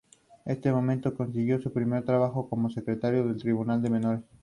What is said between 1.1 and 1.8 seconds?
consiguió su